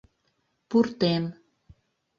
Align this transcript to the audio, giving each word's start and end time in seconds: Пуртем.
Пуртем. 0.69 1.23